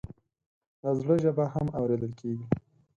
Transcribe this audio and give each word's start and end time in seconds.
د 0.81 0.83
زړه 0.99 1.15
ژبه 1.23 1.45
هم 1.53 1.67
اورېدل 1.79 2.11
کېږي. 2.19 2.45